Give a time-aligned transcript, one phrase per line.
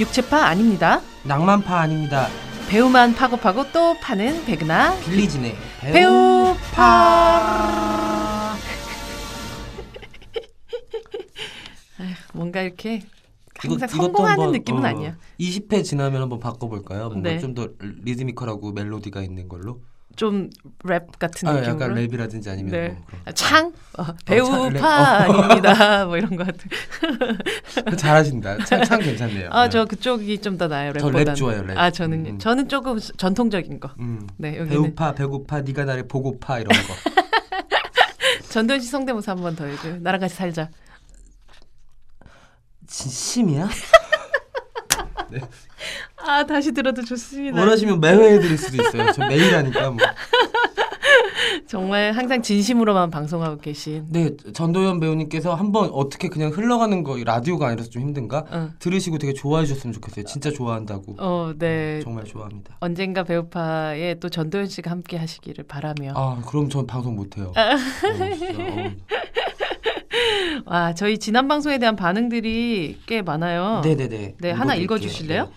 [0.00, 1.00] 육체파 아닙니다.
[1.24, 2.28] 낭만파 아닙니다.
[2.68, 6.70] 배우만 파고 파고 또 파는 백은하 빌리진의 배우파.
[11.98, 13.02] 아휴, 뭔가 이렇게
[13.64, 15.16] 이거- 항상 이것도 성공하는 한번, 느낌은 어, 아니야.
[15.38, 17.08] 20회 지나면 한번 바꿔볼까요?
[17.10, 17.38] 뭔가 네.
[17.38, 19.80] 좀더 리드미컬하고 멜로디가 있는 걸로.
[20.20, 20.50] 좀
[20.84, 21.72] 랩 같은 아, 느낌으로.
[21.72, 22.88] 약간 랩이라든지 아니면 네.
[22.88, 23.22] 뭐 그런.
[23.24, 24.82] 아, 창 어, 창, 배우파 랩.
[24.82, 24.86] 어.
[24.86, 26.04] 아닙니다.
[26.04, 26.68] 뭐 이런 거 같은.
[27.96, 28.64] 잘하신다.
[28.66, 29.48] 참, 참 괜찮네요.
[29.50, 29.70] 아 네.
[29.70, 30.92] 저 그쪽이 좀 더 나아요.
[30.92, 31.26] 저 랩보다는.
[31.28, 31.76] 랩 좋아요, 랩.
[31.78, 32.38] 아 저는 음.
[32.38, 33.90] 저는 조금 전통적인 거.
[33.98, 34.26] 음.
[34.36, 36.94] 네 여기는 배우파, 배고파, 네가 나를 보고파 이런 거.
[38.50, 39.96] 전도연 씨 성대모사 한 번 더 해줘.
[40.00, 40.68] 나랑 같이 살자.
[42.86, 43.68] 진심이야?
[46.30, 47.58] 아 다시 들어도 좋습니다.
[47.60, 49.10] 원하시면 매회 해드릴 수도 있어요.
[49.12, 49.98] 저 매일 하니까 뭐.
[51.66, 54.06] 정말 항상 진심으로만 방송하고 계신.
[54.10, 58.44] 네, 전도연 배우님께서 한번 어떻게 그냥 흘러가는 거 라디오가 아니라서 좀 힘든가?
[58.48, 60.24] 어, 들으시고 되게 좋아해 주셨으면 좋겠어요.
[60.24, 61.16] 진짜 좋아한다고.
[61.18, 62.00] 어, 네.
[62.04, 62.76] 정말 좋아합니다.
[62.80, 66.12] 언젠가 배우파에 또 전도연 씨가 함께 하시기를 바라며.
[66.14, 67.52] 아, 그럼 전 방송 못 해요.
[67.56, 67.76] 어,
[68.36, 68.92] 진짜, 어.
[70.66, 73.80] 와, 저희 지난 방송에 대한 반응들이 꽤 많아요.
[73.84, 74.36] 네네네.
[74.38, 74.76] 네, 하나.
[74.76, 75.44] 읽어주실래요?
[75.44, 75.50] 네.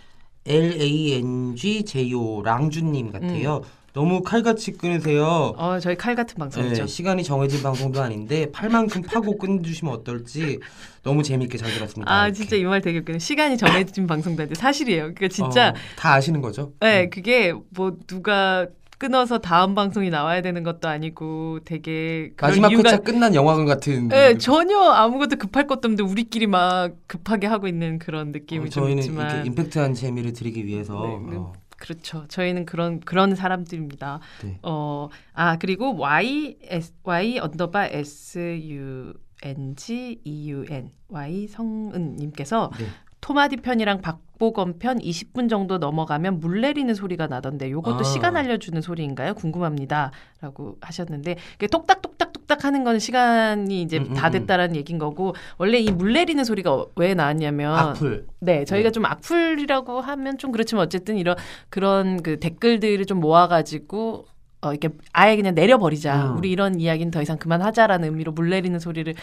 [0.46, 3.58] L A N G J O 랑주님 같아요.
[3.58, 3.84] 음.
[3.94, 5.54] 너무 칼같이 끊으세요.
[5.56, 6.82] 어, 저희 칼 같은 방송이죠.
[6.82, 10.60] 네, 시간이 정해진 방송도 아닌데 팔만큼 파고 끊어주시면 어떨지
[11.04, 12.12] 너무 재밌게 잘 들었습니다.
[12.12, 12.40] 아, 이렇게.
[12.40, 13.20] 진짜 이 말 되게 웃기네.
[13.20, 15.14] 시간이 정해진 방송도 아닌데 사실이에요.
[15.14, 16.72] 그러니까 진짜 어, 다 아시는 거죠?
[16.80, 18.66] 네, 그게 뭐 누가
[19.04, 24.08] 끊어서 다음 방송이 나와야 되는 것도 아니고 되게 마지막 이유가 회차 끝난 영화관 같은.
[24.08, 28.84] 네, 전혀 아무것도 급할 것도 없는데 우리끼리 막 급하게 하고 있는 그런 느낌이 어, 좀
[28.86, 32.24] 저희는 있지만 이렇게 임팩트한 재미를 드리기 위해서 네, 어, 그렇죠.
[32.30, 34.22] 저희는 그런 그런 사람들입니다.
[34.46, 34.58] 네.
[34.64, 41.48] 어, 아 그리고 Y S Y 언더바 S U N G E U N Y
[41.48, 42.86] 성은님께서 네.
[43.20, 48.04] 톰 하디 편이랑 박보검 편 20분 정도 넘어가면 물 내리는 소리가 나던데 요것도 아.
[48.04, 49.36] 시간 알려주는 소리인가요?
[49.36, 54.32] 궁금합니다라고 하셨는데 그게 똑딱똑딱 똑딱 하는 건 시간이 이제 음, 음, 다 음.
[54.34, 58.26] 됐다라는 얘긴 거고 원래 이 물 내리는 소리가 왜 나왔냐면 악플.
[58.40, 58.92] 네, 저희가 네.
[58.92, 61.38] 좀 악플이라고 하면 좀 그렇지만 어쨌든 이런
[61.70, 64.26] 그런 그 댓글들을 좀 모아 가지고
[64.60, 66.32] 어 이렇게 아예 그냥 내려버리자.
[66.32, 66.38] 음.
[66.38, 69.14] 우리 이런 이야기는 더 이상 그만하자라는 의미로 물 내리는 소리를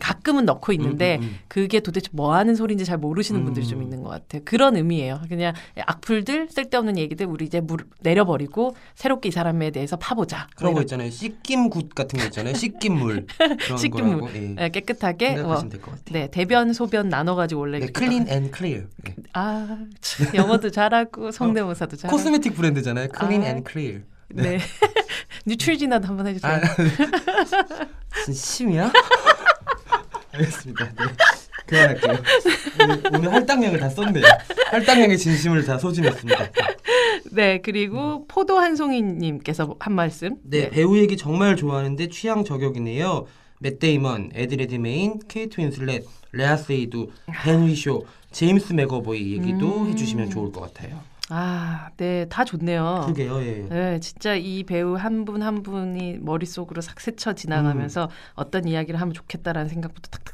[0.00, 1.38] 가끔은 넣고 있는데 음, 음, 음.
[1.48, 3.82] 그게 도대체 뭐 하는 소리인지 잘 모르시는 분들이 좀 음.
[3.84, 4.42] 있는 것 같아요.
[4.44, 5.22] 그런 의미예요.
[5.28, 10.46] 그냥 악플들 쓸데없는 얘기들 우리 이제 물 내려버리고 새롭게 이 사람에 대해서 파보자.
[10.56, 11.10] 그런 뭐거 이런- 있잖아요.
[11.10, 12.54] 씻김 굿 같은 거 있잖아요.
[12.54, 13.26] 씻김물
[13.66, 14.20] 그런 씻김물.
[14.20, 14.40] 거라고 예.
[14.40, 15.62] 네, 깨끗하게 뭐.
[16.12, 18.82] 네 대변 소변 나눠가지고 원래 네, Clean and Clear.
[19.04, 19.14] 네.
[19.32, 23.08] 아 참, 영어도 잘하고 성대모사도 잘하고 cosmetic 브랜드잖아요.
[23.08, 23.46] Clean 아.
[23.48, 23.98] and Clear.
[24.30, 24.58] 네.
[25.46, 26.52] Neutrogena도 한번 해주세요.
[26.52, 26.60] 아,
[28.26, 28.92] 진심이야?
[30.38, 30.84] 알겠습니다.
[30.84, 31.04] 네.
[31.66, 32.16] 그만할게요.
[32.82, 34.24] 오늘, 오늘 할당량을 다 썼네요.
[34.70, 36.50] 할당량의 진심을 다 소진했습니다.
[37.32, 40.36] 네, 그리고 포도 한송이님께서 한 말씀.
[40.44, 43.26] 네, 배우 얘기 정말 좋아하는데 취향 저격이네요.
[43.60, 47.08] 맷 데이먼, 에디 레드메인, 케이트 윈슬렛, 레아 세이두,
[47.46, 49.88] 벤 위쇼, 제임스 맥어보이 얘기도 음.
[49.90, 51.00] 해주시면 좋을 것 같아요.
[51.30, 53.02] 아, 네, 다 좋네요.
[53.04, 53.42] 그러게요.
[53.42, 53.66] 예.
[53.68, 58.08] 네, 진짜 이 배우 한 분 한 분이 머릿속으로 싹 스쳐 지나가면서 음.
[58.34, 60.27] 어떤 이야기를 하면 좋겠다라는 생각부터 탁탁탁탁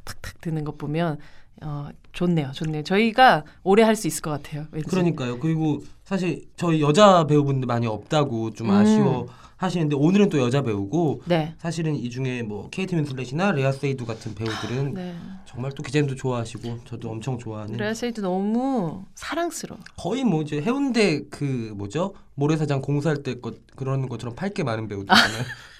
[0.44, 1.18] 드는 것 보면
[1.62, 2.50] 어, 좋네요.
[2.52, 2.82] 좋네요.
[2.82, 4.66] 저희가 오래 할 수 있을 것 같아요.
[4.72, 4.86] 왠지.
[4.88, 5.38] 그러니까요.
[5.38, 8.74] 그리고 사실 저희 여자 배우분들 많이 없다고 좀 음.
[8.74, 11.54] 아쉬워 하시는데 오늘은 또 여자 배우고 네.
[11.58, 15.14] 사실은 이 중에 뭐 케이트 윈슬렛이나 레아 세이두 같은 배우들은 네.
[15.46, 19.80] 정말 또 기자님도 좋아하시고 저도 엄청 좋아하는 레아 세이도 너무 사랑스러워.
[19.96, 24.88] 거의 뭐 이제 해운대 그 뭐죠 모래사장 공사할 때 것 그런 것처럼 팔 게 많은
[24.88, 25.44] 배우들이잖아요.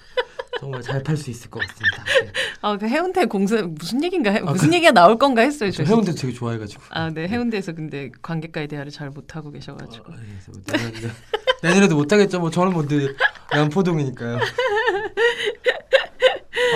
[0.59, 2.03] 정말 잘 팔 수 있을 것 같습니다.
[2.21, 2.31] 네.
[2.61, 5.71] 아, 그 해운대 공사 무슨 얘기인가 해- 아, 무슨 얘기가 나올 건가 했어요.
[5.71, 6.83] 저저 해운대 되게 좋아해가지고.
[6.89, 7.27] 아, 네.
[7.27, 10.11] 해운대에서 근데 관객과의 대화를 잘 못 하고 계셔가지고.
[10.11, 11.11] 어, 예, 내년,
[11.61, 12.39] 내년에도 못 하겠죠.
[12.39, 13.15] 뭐 저는 뭐 늘
[13.53, 14.37] 양포동이니까요.
[14.37, 14.41] 아,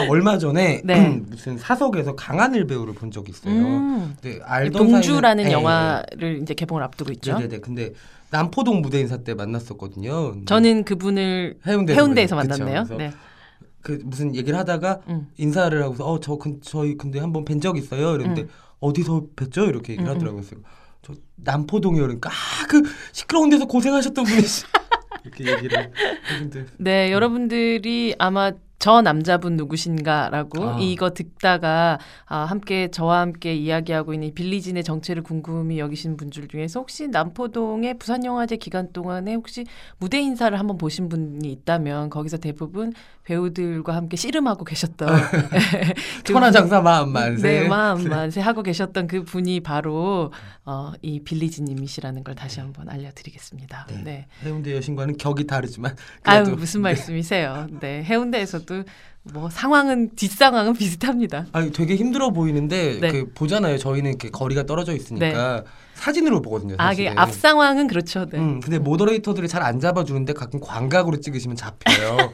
[0.10, 1.10] 얼마 전에 네.
[1.30, 3.54] 무슨 사석에서 강하늘 배우를 본 적이 있어요.
[3.54, 4.16] 음.
[4.22, 7.14] 근데 알던 동주라는 사이는- 예, 영화를 이제 개봉을 앞두고 예.
[7.14, 7.34] 있죠.
[7.38, 7.60] 네네네.
[7.60, 7.94] 근데
[8.32, 10.46] 남포동 무대 인사 때 만났었거든요.
[10.46, 12.36] 저는 그분을 해운대 해운대에서.
[12.36, 12.86] 만났네요.
[12.98, 13.12] 네.
[13.82, 15.28] 그 무슨 얘기를 하다가 음.
[15.38, 18.16] 인사를 하고서 어저 저희 근데 한번 뵌 적 있어요.
[18.16, 18.48] 이랬는데 음.
[18.80, 19.68] 어디서 뵀죠?
[19.70, 20.10] 이렇게 얘기를.
[20.10, 20.42] 하더라고요.
[20.42, 20.56] 그래서
[21.02, 22.02] 저 남포동이요.
[22.04, 22.84] 그러니까 아 그
[23.14, 24.42] 시끄러운 데서 고생하셨던 분이
[25.26, 25.92] 이렇게 얘기를
[26.32, 30.78] 했는데 네, 여러분들이 아마 저 남자분 누구신가라고 아.
[30.80, 36.80] 이거 듣다가 아, 함께 저와 함께 이야기하고 있는 이 빌리진의 정체를 궁금히 여기신 분들 중에서
[36.80, 39.66] 혹시 남포동의 부산영화제 기간 동안에 혹시
[39.98, 42.94] 무대 인사를 한번 보신 분이 있다면 거기서 대부분
[43.26, 45.10] 배우들과 함께 씨름하고 계셨던
[46.26, 47.42] 그 천하장사 마음 만세.
[47.42, 50.32] 네, 마음 만세 하고 계셨던 그 분이 바로
[50.66, 53.88] 어, 이 빌리진님이시라는 걸 다시 한번 알려드리겠습니다.
[53.90, 54.04] 네.
[54.04, 54.28] 네.
[54.44, 57.68] 해운대 여신과는 격이 다르지만 아유 무슨 말씀이세요?
[57.82, 58.84] 네 해운대에서 도
[59.34, 61.48] 뭐 상황은 뒷상황은 비슷합니다.
[61.52, 63.12] 아니 되게 힘들어 보이는데 네.
[63.12, 63.78] 그 보잖아요.
[63.78, 65.64] 저희는 이렇게 거리가 떨어져 있으니까
[66.00, 66.76] 사진으로 보거든요.
[66.78, 67.10] 아, 사실은.
[67.12, 68.26] 그게 앞 상황은 그렇죠.
[68.26, 68.38] 네.
[68.40, 72.32] 음, 근데 모더레이터들이 잘 안 잡아주는데 가끔 광각으로 찍으시면 잡혀요.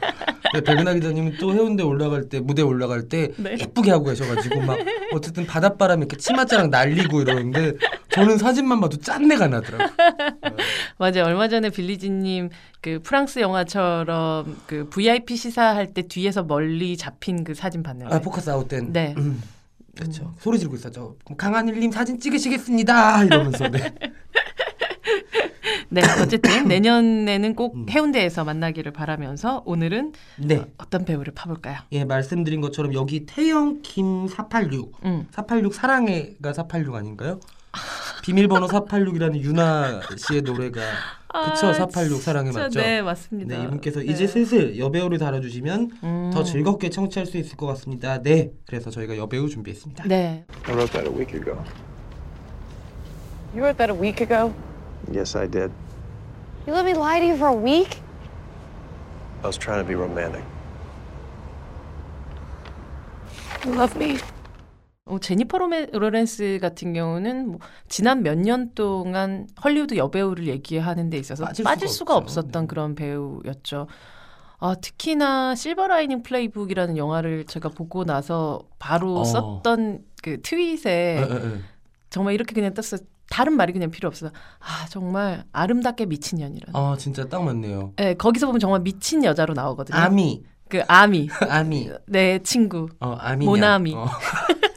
[0.52, 3.56] 근데 백은하 기자님은 또 해운대 올라갈 때 무대 올라갈 때 네.
[3.60, 4.78] 예쁘게 하고 계셔가지고 막
[5.12, 7.72] 어쨌든 바닷바람에 이렇게 치맛자랑 날리고 이러는데
[8.10, 9.92] 저는 사진만 봐도 짠내가 나더라고.
[10.98, 11.24] 맞아요.
[11.24, 17.82] 얼마 전에 빌리진님 그 프랑스 영화처럼 그 VIP 시사할 때 뒤에서 멀리 잡힌 그 사진
[17.82, 18.14] 봤는데.
[18.14, 18.92] 아 포커스 아웃된.
[18.92, 19.14] 네.
[19.96, 20.34] 음, 그렇죠.
[20.38, 21.16] 소리 지르고 있었죠.
[21.36, 23.94] 강한일님 사진 찍으시겠습니다 이러면서 네.
[25.88, 27.86] 네, 어쨌든 내년에는 꼭 음.
[27.88, 30.56] 해운대에서 만나기를 바라면서 오늘은 네.
[30.78, 31.78] 어 떤 배우를 파볼까요?
[31.92, 34.92] 예 말씀드린 것처럼 여기 태영 김 486.
[35.04, 35.26] 음.
[35.32, 37.40] 486 사랑해가 486 아닌가요?
[38.22, 40.80] 비밀번호 486이라는 유나 씨의 노래가
[41.44, 42.80] 그쵸 486 사랑해 진짜, 맞죠?
[42.80, 43.56] 네, 맞습니다.
[43.56, 44.06] 네, 이분께서 네.
[44.06, 46.30] 이제 슬슬 여배우를 달아주시면 음.
[46.32, 48.22] 더 즐겁게 청취할 수 있을 것 같습니다.
[48.22, 50.04] 네, 그래서 저희가 여배우 준비했습니다.
[50.04, 50.44] 네.
[50.64, 51.62] I wrote that a week ago.
[53.54, 54.52] You wrote that a week ago?
[55.12, 55.70] Yes, I did.
[56.66, 58.00] You let me lie to you for a week?
[59.42, 60.42] I was trying to be romantic.
[63.64, 64.18] You love me?
[65.08, 67.58] 어, 제니퍼 로메, 로렌스 같은 경우는 뭐
[67.88, 72.16] 지난 몇 년 동안 헐리우드 여배우를 얘기하는 데 있어서 빠질 빠질, 수가 수가.
[72.16, 72.66] 없었던 네.
[72.66, 73.86] 그런 배우였죠.
[74.58, 79.24] 아, 특히나 실버 라이닝 플레이북이라는 영화를 제가 보고 나서 바로 어.
[79.24, 81.60] 썼던 그 트윗에 에, 에, 에.
[82.10, 82.98] 정말 이렇게 그냥 썼어.
[83.28, 84.28] 다른 말이 그냥 필요 없어.
[84.28, 86.74] 아, 정말 아름답게 미친 년이라는.
[86.78, 87.92] 아 진짜 딱 맞네요.
[87.96, 89.96] 네, 거기서 보면 정말 미친 여자로 나오거든요.
[89.98, 91.28] ami, 그 ami.
[91.50, 92.88] Ami, 내 친구.
[93.00, 93.44] 어 ami.
[93.46, 93.94] Mon ami.
[93.94, 94.06] 어.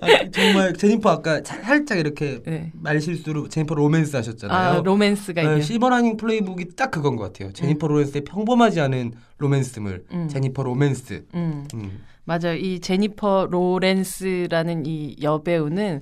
[0.00, 2.70] 아, 정말 제니퍼 아까 차- 살짝 이렇게 네.
[2.74, 4.78] 말실수로 제니퍼 로맨스 하셨잖아요.
[4.78, 5.62] 아, 로맨스가 네, 있는.
[5.62, 7.52] 실버라이닝 플레이북이 딱 그건 것 같아요.
[7.52, 10.04] 제니퍼 로렌스의 평범하지 않은 로맨스물.
[10.12, 10.28] 음.
[10.28, 11.24] 제니퍼 로맨스.
[11.34, 11.66] 음.
[11.74, 12.04] 음.
[12.24, 12.54] 맞아요.
[12.56, 16.00] 이 제니퍼 로렌스라는 이 여배우는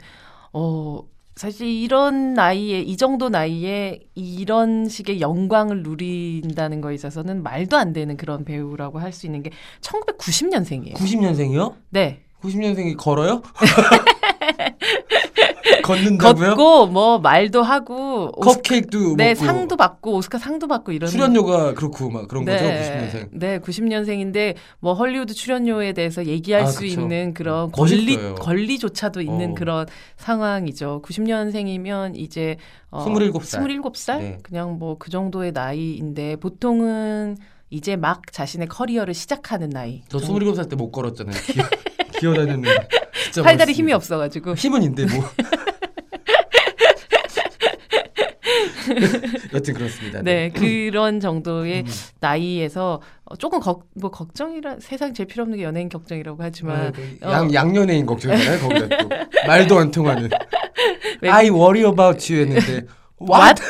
[0.52, 1.00] 어
[1.36, 8.16] 사실 이런 나이에 이 정도 나이에 이런 식의 영광을 누린다는 거에 있어서는 말도 안 되는
[8.16, 9.50] 그런 배우라고 할 수 있는 게
[9.80, 10.94] 1990년생이에요.
[10.94, 11.74] 90년생이요?
[11.90, 12.24] 네.
[12.43, 13.43] 90년생이 걸어요?
[15.82, 16.49] 걷는다고요?
[16.55, 22.11] 걷고 뭐 말도 하고 컵케이크도 네, 먹고 상도 받고 오스카 상도 받고 이런 출연료가 그렇고
[22.11, 23.29] 막 그런 거죠 90년생.
[23.32, 27.00] 네, 90년생인데 뭐 헐리우드 출연료에 대해서 얘기할 아, 수 그쵸.
[27.00, 28.05] 있는 그런 멋있어요.
[28.35, 29.55] 권리 권리조차도 있는 어.
[29.55, 29.87] 그런
[30.17, 31.02] 상황이죠.
[31.05, 32.56] 90년생이면 이제
[32.91, 33.61] 어, 27살.
[33.82, 34.19] 27살?
[34.19, 34.38] 네.
[34.43, 37.37] 그냥 뭐 그 정도의 나이인데 보통은
[37.70, 40.02] 이제 막 자신의 커리어를 시작하는 나이.
[40.08, 41.34] 저 27살 때 못 걸었잖아요.
[42.19, 42.88] 기어, 기어다녔는데
[43.43, 43.73] 팔다리.
[43.73, 44.55] 힘이 없어가지고.
[44.55, 45.25] 힘은 있는데 뭐.
[49.53, 50.23] 여튼 그렇습니다.
[50.23, 51.87] 네, 그런 정도의 음.
[52.20, 57.17] 나이에서 어, 조금 걱, 뭐 걱정이라 세상 제일 필요 없는 게 연예인 걱정이라고 하지만 네,
[57.23, 57.31] 어.
[57.31, 58.61] 양, 양연예인 걱정이잖아요.
[58.61, 59.09] 거기다 또
[59.47, 60.29] 말도 안 통하는
[61.20, 62.87] 왜- I worry about you 했는데
[63.20, 63.61] What?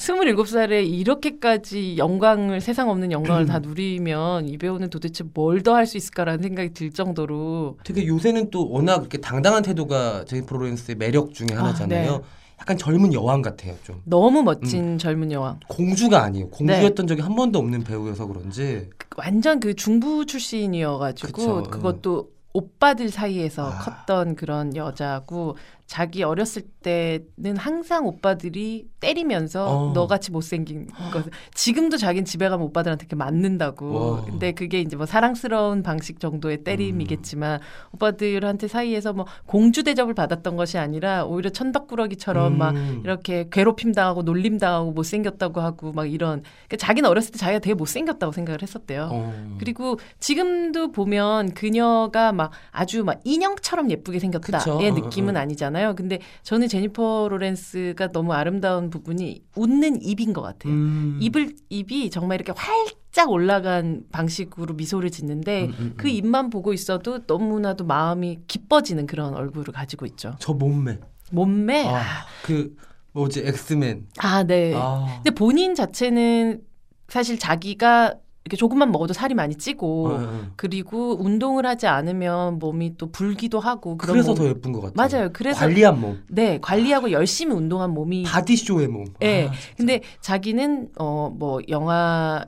[0.00, 5.96] 27살에 이렇게까지 영광을 세상 없는 영광을 다 누리면 이 배우는 도대체 뭘 더 할 수
[5.98, 11.48] 있을까라는 생각이 들 정도로 되게 요새는 또 워낙 이렇게 당당한 태도가 제니퍼 로렌스의 매력 중에
[11.54, 12.12] 하나잖아요.
[12.12, 12.22] 네.
[12.60, 13.74] 약간 젊은 여왕 같아요.
[13.84, 14.44] 좀 너무 음.
[14.46, 15.60] 멋진 젊은 여왕.
[15.68, 16.46] 공주가 아니에요.
[16.46, 16.50] 네.
[16.50, 23.70] 공주였던 적이 한 번도 없는 배우여서 그런지 완전 그 중부 출신이어가지고 그쵸, 그것도 오빠들 사이에서
[23.70, 23.78] 아.
[23.78, 25.56] 컸던 그런 여자고
[25.90, 29.92] 자기 어렸을 때는 항상 오빠들이 때리면서 어.
[29.92, 34.24] 너같이 못생긴 것 지금도 자기는 집에 가면 오빠들한테 이렇게 맞는다고 와.
[34.24, 37.58] 근데 그게 이제 뭐 사랑스러운 방식 정도의 때림이겠지만
[37.90, 43.00] 오빠들한테 사이에서 뭐 공주 대접을 받았던 것이 아니라 오히려 천덕꾸러기처럼 막 음.
[43.02, 47.74] 이렇게 괴롭힘 당하고 놀림 당하고 못생겼다고 하고 막 이런 그러니까 자기는 어렸을 때 자기가 되게
[47.74, 49.08] 못생겼다고 생각을 했었대요.
[49.10, 49.56] 어.
[49.58, 54.90] 그리고 지금도 보면 그녀가 막 아주 막 인형처럼 예쁘게 생겼다의.
[54.90, 55.42] 어, 느낌은 어, 어.
[55.42, 55.44] 아
[55.80, 55.94] 니잖아요.
[55.94, 60.72] 근데 저는 제니퍼 로렌스가 너무 아름다운 부분이 웃는 입인 것 같아요.
[60.72, 61.18] 음.
[61.20, 66.12] 입을 입이 정말 이렇게 활짝 올라간 방식으로 미소를 짓는데 음, 음, 그 음.
[66.12, 70.36] 입만 보고 있어도 너무나도 마음이 기뻐지는 그런 얼굴을 가지고 있죠.
[70.38, 70.98] 저 몸매.
[71.32, 72.02] 몸매 아, 아,
[72.44, 72.76] 그
[73.12, 74.08] 뭐지 엑스맨.
[74.18, 74.74] 아 네.
[74.76, 75.20] 아.
[75.22, 76.62] 근데 본인 자체는
[77.08, 80.40] 사실 자기가 이렇게 조금만 먹어도 살이 많이 찌고 어, 어.
[80.56, 84.94] 그리고 운동을 하지 않으면 몸이 또 불기도 하고 그런 그래서 몸- 더 예쁜 것 같아요.
[84.96, 85.30] 맞아요.
[85.32, 89.04] 그래서 관리한 몸, 네 관리하고 열심히 운동한 몸이 바디쇼의 몸.
[89.22, 89.48] 예.
[89.48, 92.44] 아, 근데 자기는 어 뭐 영화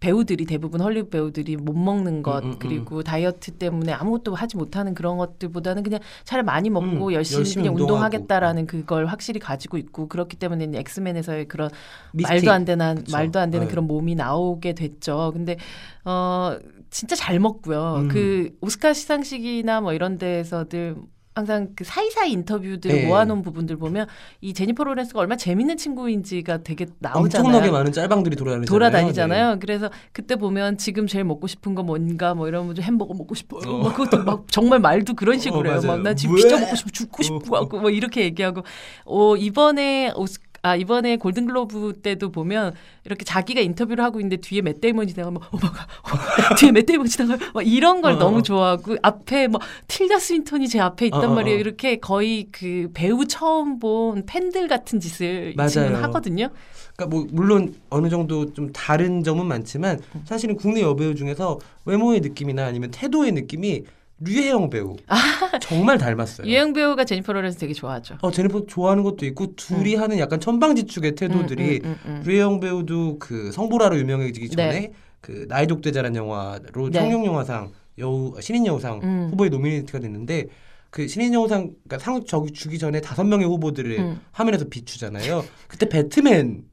[0.00, 2.58] 배우들이 대부분 헐리우드 배우들이 못 먹는 것 음, 음, 음.
[2.58, 7.64] 그리고 다이어트 때문에 아무것도 하지 못하는 그런 것들보다는 그냥 차라리 많이 먹고 음, 열심히, 열심히
[7.68, 7.80] 그냥.
[7.80, 11.70] 운동하겠다라는 그걸 확실히 가지고 있고 그렇기 때문에 엑스맨에서의 그런
[12.12, 12.32] 미스틱.
[12.34, 13.12] 말도 안 되는 그쵸.
[13.16, 13.70] 말도 안 되는 네.
[13.70, 15.30] 그런 몸이 나오게 됐죠.
[15.32, 15.56] 근데
[16.04, 16.58] 어
[16.90, 17.96] 진짜 잘 먹고요.
[18.02, 18.08] 음.
[18.08, 20.96] 그 오스카 시상식이나 뭐 이런 데에서들
[21.36, 23.06] 항상 그 사이사이 인터뷰들 네.
[23.06, 24.06] 모아놓은 부분들 보면
[24.40, 27.44] 이 제니퍼 로렌스가 얼마나 재밌는 친구인지가 되게 나오잖아요.
[27.44, 28.66] 엄청나게 많은 짤방들이 돌아다니잖아요.
[28.66, 29.50] 돌아다니잖아요.
[29.52, 29.58] 네.
[29.60, 33.70] 그래서 그때 보면 지금 제일 먹고 싶은 거 뭔가 뭐 이러면 좀 햄버거 먹고 싶어요.
[33.70, 33.82] 어.
[33.82, 35.80] 막 그것도 막 정말 말도 그런 식으로 어, 해요.
[35.82, 35.98] 맞아요.
[35.98, 36.42] 막나 지금 왜?
[36.42, 37.22] 피자 먹고 싶어 죽고 어.
[37.22, 38.62] 싶고 하고 뭐 이렇게 얘기하고
[39.04, 44.80] 어 이번에 오스 아 이번에 골든글로브 때도 보면 이렇게 자기가 인터뷰를 하고 있는데 뒤에 맷
[44.80, 45.86] 데이먼이 지나가면 어머가
[46.58, 48.42] 뒤에 맷 데이먼 지나가면 막 이런 걸 어, 너무 어.
[48.42, 51.56] 좋아하고 앞에 뭐 틸다 스윈턴이 제 앞에 있단 어, 어, 말이에요.
[51.56, 51.60] 어.
[51.60, 55.54] 이렇게 거의 그 배우 처음 본 팬들 같은 짓을.
[55.68, 56.50] 친구는 하거든요.
[56.96, 62.64] 그러니까 뭐 물론 어느 정도 좀 다른 점은 많지만 사실은 국내 여배우 중에서 외모의 느낌이나
[62.64, 63.84] 아니면 태도의 느낌이
[64.18, 64.96] 류혜영 배우
[65.60, 66.46] 정말 닮았어요.
[66.46, 66.48] 아.
[66.48, 68.16] 류혜영 배우가 제니퍼 로렌스 되게 좋아하죠.
[68.22, 72.22] 어 제니퍼 좋아하는 것도 있고 둘이 하는 약간 천방지축의 태도들이 음, 음, 음, 음.
[72.24, 74.92] 류혜영 배우도 그 성보라로 유명해지기 전에 네.
[75.20, 76.98] 그 나의 독대자라는 영화로 네.
[76.98, 79.28] 청룡 영화상 여우 신인 여우상 음.
[79.30, 80.46] 후보에 노미네이트가 됐는데
[80.90, 84.20] 그 신인 여우상 그러니까 상 저기 주기 전에 다섯 명의 후보들을 음.
[84.32, 85.44] 화면에서 비추잖아요.
[85.68, 86.64] 그때 배트맨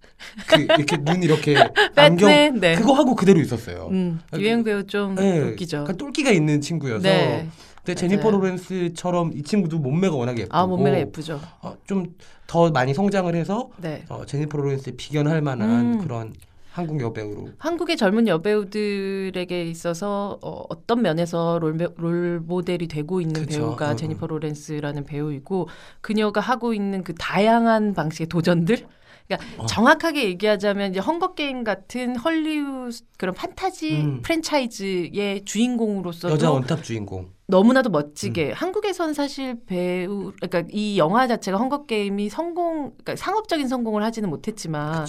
[0.48, 1.56] 그 이렇게 눈 이렇게
[1.96, 2.76] 안경 배트맨, 네.
[2.76, 3.90] 그거 하고 그대로 있었어요.
[3.92, 5.78] 음, 아, 유행 배우 좀 네, 웃기죠.
[5.78, 7.08] 약간 똘끼가 있는 친구여서.
[7.08, 7.48] 네.
[7.84, 8.40] 근데 제니퍼 맞아요.
[8.40, 11.42] 로렌스처럼 이 친구도 몸매가 워낙에 예쁘고 아 몸매가 예쁘죠.
[11.86, 14.06] 좀더 많이 성장을 해서 네.
[14.08, 15.98] 어, 제니퍼 로렌스에 비견할 만한 음.
[16.00, 16.34] 그런
[16.74, 23.60] 한국 여배우로 한국의 젊은 여배우들에게 있어서 어, 어떤 면에서 롤, 롤 모델이 되고 있는 그쵸.
[23.60, 25.68] 배우가 음, 제니퍼 로렌스라는 배우이고
[26.02, 28.88] 그녀가 하고 있는 그 다양한 방식의 도전들.
[29.28, 29.66] 그러니까 어.
[29.66, 34.22] 정확하게 얘기하자면 이제 헝거 게임 같은 헐리우드 그런 판타지 음.
[34.22, 37.32] 프랜차이즈의 주인공으로서도 여자 원탑 주인공.
[37.46, 38.54] 너무나도 멋지게 음.
[38.54, 45.06] 한국에선 사실 배우 그러니까 이 영화 자체가 헝거 게임이 성공 그러니까 상업적인 성공을 하지는 못했지만.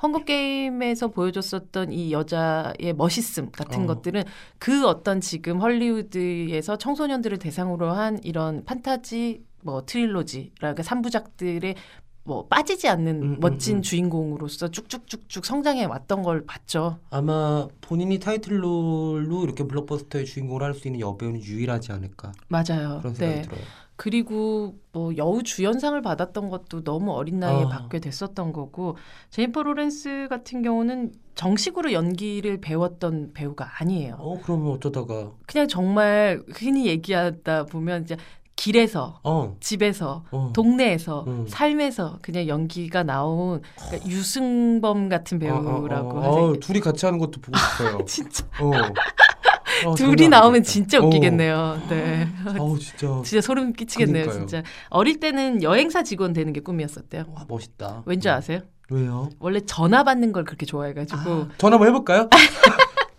[0.00, 3.86] 헝거 게임에서 보여줬었던 이 여자의 멋있음 같은 어.
[3.86, 4.22] 것들은
[4.58, 11.74] 그 어떤 지금 헐리우드에서 청소년들을 대상으로 한 이런 판타지 뭐 트릴로지라가 삼부작들의
[12.28, 13.82] 뭐 빠지지 않는 음, 음, 멋진 음.
[13.82, 16.98] 주인공으로서 쭉쭉쭉쭉 성장해 왔던 걸 봤죠.
[17.08, 22.98] 아마 본인이 타이틀롤로 이렇게 블록버스터의 주인공을 할 수 있는 여배우는 유일하지 않을까 맞아요.
[22.98, 23.42] 그런 생각이 네.
[23.42, 23.60] 들어요.
[23.96, 27.68] 그리고 뭐 여우 주연상을 받았던 것도 너무 어린 나이에 아.
[27.68, 28.96] 받게 됐었던 거고
[29.30, 34.16] 제니퍼 로렌스 같은 경우는 정식으로 연기를 배웠던 배우가 아니에요.
[34.18, 38.16] 어 그러면 어쩌다가 그냥 정말 흔히 얘기하다 보면 이제
[38.58, 40.50] 길에서 어, 집에서 어.
[40.52, 41.46] 동네에서 음.
[41.48, 46.44] 삶에서 그냥 연기가 나온 그러니까 유승범 같은 배우라고 어, 어, 어, 하세요.
[46.44, 47.98] 어, 둘이 같이 하는 것도 보고 싶어요.
[48.04, 48.72] 진짜 어.
[49.86, 50.64] 어, 둘이 나오면.
[50.64, 51.06] 진짜 어.
[51.06, 51.82] 웃기겠네요.
[51.88, 52.28] 네.
[52.58, 54.46] 어우 진짜 진짜 소름 끼치겠네요, 그러니까요.
[54.46, 54.68] 진짜.
[54.90, 57.26] 어릴 때는 여행사 직원 되는 게 꿈이었었대요.
[57.32, 58.02] 와, 멋있다.
[58.06, 58.62] 왠지 아세요?
[58.90, 59.28] 왜요?
[59.38, 62.28] 원래 전화 받는 걸 그렇게 좋아해가지고 아, 전화 한번 해볼까요?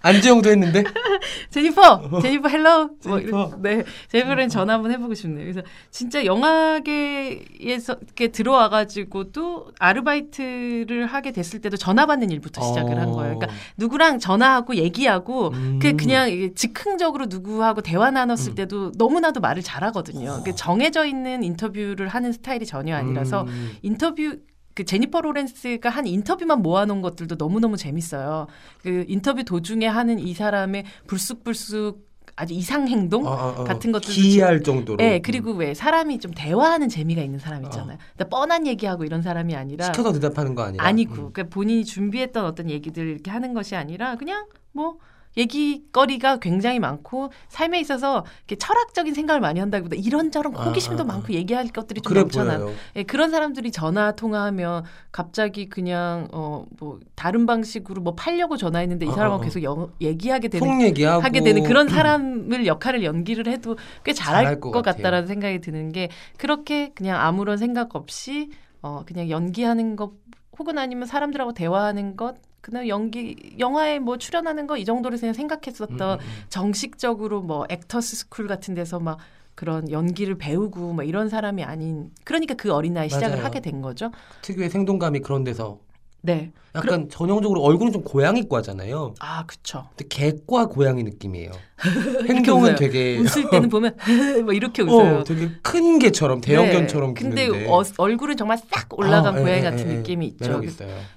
[0.01, 0.84] 안재영도 했는데
[1.50, 3.51] 제니퍼, 제니퍼 hello, 뭐 제니퍼.
[3.62, 5.44] 네, 제니퍼는 전화 한번 해보고 싶네요.
[5.44, 13.12] 그래서 진짜 영화계에서 이렇게 들어와가지고 또 아르바이트를 하게 됐을 때도 전화 받는 일부터 시작을 한
[13.12, 13.38] 거예요.
[13.38, 15.79] 그러니까 누구랑 전화하고 얘기하고 음.
[15.82, 18.56] 그 그냥 즉흥적으로 누구하고 대화 나눴을 음.
[18.56, 20.44] 때도 너무나도 말을 잘하거든요.
[20.46, 23.72] 그 정해져 있는 인터뷰를 하는 스타일이 전혀 아니라서 음.
[23.82, 24.38] 인터뷰
[24.80, 28.48] 그 제니퍼 로렌스가 한 인터뷰만 모아놓은 것들도 너무너무 재밌어요.
[28.82, 32.08] 그 인터뷰 도중에 하는 이 사람의 불쑥불쑥
[32.38, 33.64] 아주 이상 행동 어, 어, 어.
[33.66, 37.98] 같은 것들도 기이할 정도로 예, 그리고 왜 사람이 좀 대화하는 재미가 있는 사람 있잖아요.
[38.16, 39.92] 근데 뻔한 얘기하고 이런 사람이 아니라 어.
[39.92, 41.18] 시켜서 대답하는 거 아니라 아니고 음.
[41.34, 45.00] 그러니까 본인이 준비했던 어떤 얘기들 이렇게 하는 것이 아니라 그냥 뭐
[45.38, 51.08] 얘기거리가 굉장히 많고 삶에 있어서 이렇게 철학적인 생각을 많이 한다기보다 이런저런 아, 호기심도 아, 아.
[51.08, 52.60] 많고 얘기할 것들이 좀 그래 넘쳐나요.
[52.60, 52.76] 보여요.
[52.96, 59.10] 예, 그런 사람들이 전화 통화하면 갑자기 그냥 어 뭐 다른 방식으로 뭐 팔려고 전화했는데 이
[59.10, 59.44] 어, 사람하고 어, 어.
[59.44, 64.44] 계속 영, 얘기하게 되는 속 얘기하고 하게 되는 그런 사람을 역할을 연기를 해도 꽤 잘할
[64.44, 64.82] 잘할 것 것.
[64.82, 68.50] 같다라는 생각이 드는 게 그렇게 그냥 아무런 생각 없이
[68.82, 70.12] 어 그냥 연기하는 것
[70.58, 76.20] 혹은 아니면 사람들하고 대화하는 것 그냥 연기 영화에 뭐 출연하는 거 이 정도를 그냥 생각했었던
[76.20, 76.44] 음, 음, 음.
[76.50, 79.18] 정식적으로 뭐 actors school 같은 데서 막
[79.56, 83.44] 그런 연기를 배우고 뭐 이런 사람이 아닌 그러니까 그 어린 나이 시작을.
[83.44, 84.12] 하게 된 거죠.
[84.42, 85.80] 특유의 생동감이 그런 데서
[86.22, 86.52] 네.
[86.76, 89.16] 약간 전형적으로 얼굴은 좀 고양이과잖아요.
[89.20, 89.88] 아, 그쵸.
[89.96, 91.52] 근데 개과 고양이 느낌이에요.
[92.30, 92.76] 행동은.
[92.76, 93.96] 되게 웃을 때는 보면
[94.46, 95.20] 뭐 이렇게 웃어요.
[95.20, 97.22] 어, 되게 큰 개처럼 대형견처럼 네.
[97.22, 97.68] 근데.
[97.68, 100.30] 어, 얼굴은 정말 싹 올라간 아, 예, 고양이 예, 같은 예, 느낌이 예.
[100.30, 100.62] 있죠.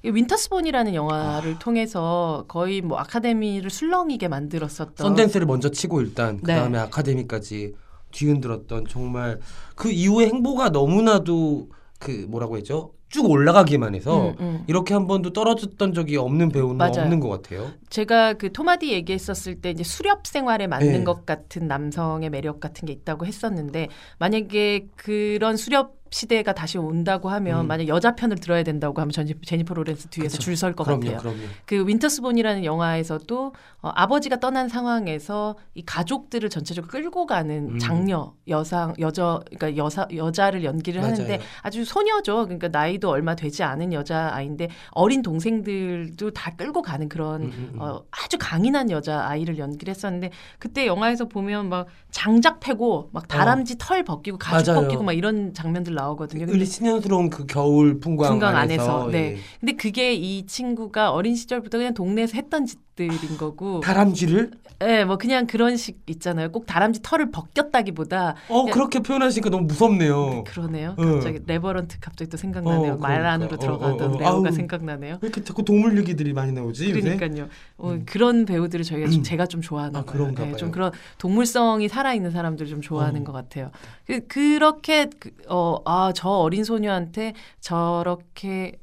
[0.03, 6.57] 윈터스본이라는 영화를 통해서 거의 뭐 아카데미를 술렁이게 만들었었던 선댄스를 먼저 치고 일단 그 네.
[6.57, 7.75] 다음에 아카데미까지
[8.13, 9.39] 뒤흔들었던 정말
[9.75, 11.69] 그 이후의 행보가 너무나도
[12.03, 12.93] 그 뭐라고 했죠?
[13.09, 14.65] 쭉 올라가기만 해서 음, 음.
[14.67, 17.03] 이렇게 한 번도 떨어졌던 적이 없는 배우는 맞아요.
[17.03, 17.71] 없는 것 같아요.
[17.91, 21.05] 제가 그 톰 하디 얘기했었을 때 이제 수렵 생활에 맞는 네.
[21.05, 27.63] 것 같은 남성의 매력 같은 게 있다고 했었는데 만약에 그런 수렵 시대가 다시 온다고 하면
[27.63, 27.67] 음.
[27.67, 30.39] 만약 여자 편을 들어야 된다고 하면 전 제니퍼 로렌스 뒤에서.
[30.39, 31.17] 줄 설 것 같아요.
[31.19, 31.39] 그럼요.
[31.65, 37.79] 그 윈터스본이라는 영화에서도 어, 아버지가 떠난 상황에서 이 가족들을 전체적으로 끌고 가는 음.
[37.79, 41.15] 장녀 여상 여자 그러니까 여사 여자를 연기를 맞아요.
[41.15, 42.45] 하는데 아주 소녀죠.
[42.45, 47.71] 그러니까 나이도 얼마 되지 않은 여자 아이인데 어린 동생들도 다 끌고 가는 그런 음, 음,
[47.75, 47.81] 음.
[47.81, 53.77] 어, 아주 강인한 여자 아이를 연기를 했었는데 그때 영화에서 보면 막 장작 패고 막 다람쥐
[53.79, 54.75] 털 벗기고 가죽 어.
[54.75, 54.85] 맞아요.
[54.85, 56.41] 벗기고 막 이런 장면들 나 오거든요.
[56.47, 59.19] 근데 을 씨년스러운 그 겨울 풍광, 풍광 안에서, 안에서, 네.
[59.19, 59.39] 예.
[59.61, 64.51] 근데 그게 이 친구가 어린 시절부터 그냥 동네에서 했던 짓들인 거고, 다람쥐를
[64.85, 66.51] 예, 뭐 그냥 그런 식 있잖아요.
[66.51, 70.43] 꼭 다람쥐 털을 벗겼다기보다 어 야, 그렇게 표현하시니까 너무 무섭네요.
[70.45, 70.97] 그러네요.
[70.99, 71.15] 응.
[71.15, 72.95] 갑자기 레버넌트 갑자기 또 생각나네요.
[72.95, 73.33] 어, 말 그러니까.
[73.33, 74.19] 안으로 어, 들어가던 어, 어.
[74.19, 74.53] 배우가 아우.
[74.53, 75.19] 생각나네요.
[75.21, 76.93] 왜 이렇게 자꾸 동물 얘기들이 많이 나오지?
[76.93, 77.49] 그러니까요.
[77.79, 80.13] 어, 그런 배우들을 저희가 좀, 제가 좀 좋아하는 아, 거예요.
[80.25, 80.57] 그런가 네, 봐요.
[80.57, 83.25] 좀 그런 동물성이 살아 있는 사람들 좀 좋아하는 어.
[83.25, 83.71] 것 같아요.
[84.07, 88.81] 그, 그렇게 그, 어, 아, 저 어린 소녀한테 저렇게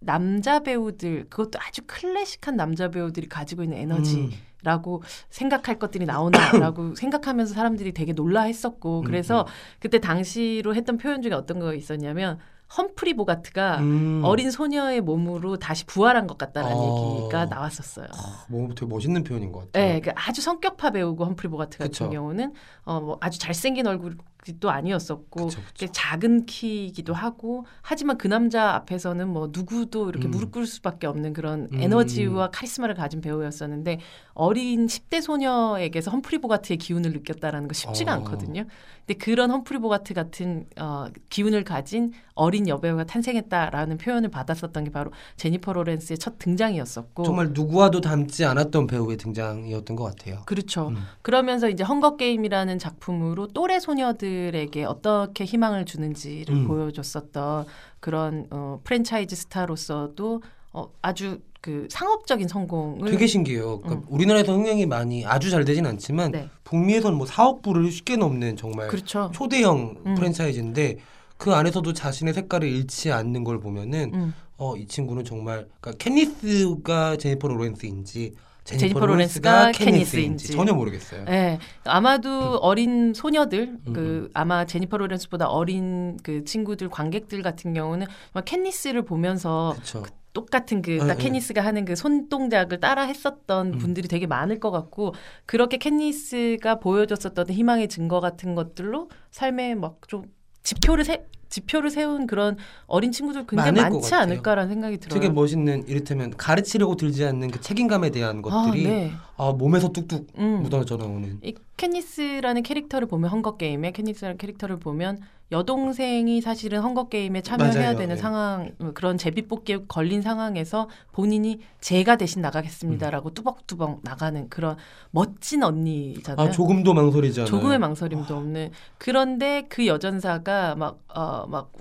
[0.00, 4.16] 남자 배우들 그것도 아주 클래식한 남자 배우들이 가지고 있는 에너지.
[4.16, 4.30] 음.
[4.64, 9.44] 라고 생각할 것들이 나오나라고 생각하면서 사람들이 되게 놀라했었고 음, 그래서
[9.80, 12.38] 그때 당시로 했던 표현 중에 어떤 거 있었냐면
[12.76, 14.22] 험프리 보가트가 음.
[14.24, 17.18] 어린 소녀의 몸으로 다시 부활한 것 같다라는 어.
[17.22, 18.06] 얘기가 나왔었어요.
[18.48, 19.94] 뭐 되게 멋있는 표현인 것 같아요.
[19.94, 22.08] 네, 그 아주 성격파 배우고 험프리 보가트 같은 그쵸.
[22.08, 22.52] 경우는
[22.84, 24.16] 어, 뭐 아주 잘생긴 얼굴
[24.58, 25.86] 도 아니었었고 그쵸, 그쵸.
[25.92, 30.32] 작은 키이기도 하고 하지만 그 남자 앞에서는 뭐 누구도 이렇게 음.
[30.32, 31.80] 무릎 꿇을 수밖에 없는 그런 음.
[31.80, 34.00] 에너지와 카리스마를 가진 배우였었는데
[34.34, 38.16] 어린 10대 소녀에게서 험프리 보가트의 기운을 느꼈다라는 거 쉽지가 어.
[38.16, 38.64] 않거든요.
[39.06, 45.12] 근데 그런 험프리 보가트 같은 어, 기운을 가진 어린 여배우가 탄생했다라는 표현을 받았었던 게 바로
[45.36, 50.42] 제니퍼 로렌스의 첫 등장이었었고 정말 누구와도 닮지 않았던 배우의 등장이었던 것 같아요.
[50.46, 50.88] 그렇죠.
[50.88, 50.96] 음.
[51.20, 56.66] 그러면서 이제 헝거 게임이라는 작품으로 또래 소녀들 에게 어떻게 희망을 주는지를 음.
[56.66, 57.66] 보여줬었던
[58.00, 60.42] 그런 어, 프랜차이즈 스타로서도
[60.72, 63.80] 어, 아주 그 상업적인 성공을 되게 신기해요.
[63.80, 66.32] 그러니까 우리나라에서 흥행이 많이 아주 잘 되진 않지만 음.
[66.32, 66.48] 네.
[66.64, 69.30] 북미에서는 뭐 4억 불을 쉽게 넘는 정말 그렇죠.
[69.32, 70.14] 초대형 음.
[70.14, 70.98] 프랜차이즈인데
[71.36, 74.34] 그 안에서도 자신의 색깔을 잃지 않는 걸 보면은 음.
[74.56, 80.52] 어이 친구는 정말 그러니까 케니스가 제니퍼 로렌스인지 제니퍼 로렌스가 캣니스인지.
[80.52, 81.24] 전혀 모르겠어요.
[81.24, 88.06] 네, 아마도 어린 소녀들, 음, 그 아마 제니퍼 로렌스보다 어린 그 친구들 관객들 같은 경우는
[88.32, 90.04] 막 캣니스를 보면서 그렇죠.
[90.32, 91.24] 똑같은 그 네, 딱 네.
[91.24, 93.78] 캣니스가 하는 그 손동작을 따라 했었던 음.
[93.78, 100.24] 분들이 되게 많을 것 같고 그렇게 캣니스가 보여줬었던 희망의 증거 같은 것들로 삶에 막좀
[100.62, 104.14] 지표를 세 지표를 세운 그런 어린 친구들 굉장히 많지.
[104.14, 105.20] 않을까라는 생각이 들어요.
[105.20, 109.12] 되게 멋있는 이를테면 가르치려고 들지 않는 그 책임감에 대한 것들이 아, 네.
[109.36, 110.62] 아, 몸에서 뚝뚝 음.
[110.62, 111.38] 묻어져 나오는.
[111.42, 117.98] 이 캣니스라는 캐릭터를 보면 헝거 게임에 캣니스라는 캐릭터를 보면 여동생이 사실은 헝거 게임에 참여해야 맞아요.
[117.98, 118.20] 되는 네.
[118.20, 123.34] 상황 그런 제비뽑기에 걸린 상황에서 본인이 제가 대신 나가겠습니다라고 음.
[123.34, 124.76] 뚜벅뚜벅 나가는 그런
[125.10, 126.48] 멋진 언니잖아요.
[126.48, 127.50] 아 조금도 망설이지 않아요.
[127.50, 131.72] 조금의 망설임도 없는 그런데 그 여전사가 막 어막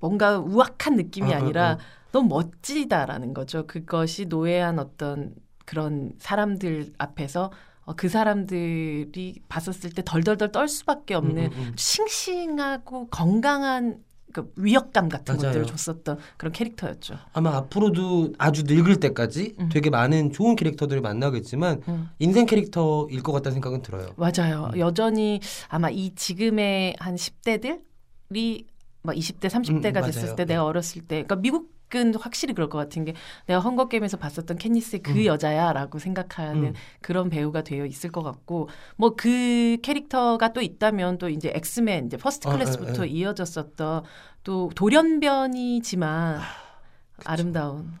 [0.00, 1.78] 뭔가 우악한 느낌이 어, 어, 아니라 어.
[2.12, 3.66] 너무 멋지다라는 거죠.
[3.66, 7.52] 그것이 노예한 어떤 그런 사람들 앞에서
[7.84, 11.72] 어, 그 사람들이 봤었을 때 덜덜덜 떨 수밖에 없는 음, 음, 음.
[11.76, 15.48] 싱싱하고 건강한 그 위협감 같은 맞아요.
[15.48, 17.16] 것들을 줬었던 그런 캐릭터였죠.
[17.32, 19.68] 아마 앞으로도 아주 늙을 때까지 음.
[19.72, 22.10] 되게 많은 좋은 캐릭터들을 만나겠지만 음.
[22.18, 24.14] 인생 캐릭터일 것 같다는 생각은 들어요.
[24.16, 24.70] 맞아요.
[24.74, 24.78] 음.
[24.78, 28.66] 여전히 아마 이 지금의 한 10대들이
[29.02, 30.36] 막 20대, 30대가 음, 됐을 맞아요.
[30.36, 33.14] 때 내가 어렸을 때 그러니까 미국은 확실히 그럴 것 같은 게
[33.46, 35.24] 내가 헝거 게임에서 봤었던 캣니스의 그 음.
[35.24, 36.74] 여자야라고 생각하는 음.
[37.00, 42.16] 그런 배우가 되어 있을 것 같고 뭐 그 캐릭터가 또 있다면 또 이제 엑스맨 이제
[42.16, 43.10] 퍼스트 어, 클래스부터 에, 에.
[43.10, 44.04] 이어졌었던
[44.44, 46.40] 또 돌연변이지만
[47.24, 47.92] 아름다운